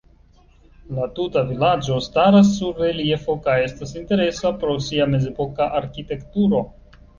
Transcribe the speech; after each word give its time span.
La 0.99 1.03
tuta 1.19 1.43
vilaĝo 1.49 1.97
staras 2.05 2.49
sur 2.55 2.81
reliefo 2.85 3.37
kaj 3.49 3.59
estas 3.67 3.95
interesa 4.01 4.55
pro 4.65 4.81
sia 4.89 5.11
mezepoka 5.15 5.71
arkitekturo. 5.85 6.67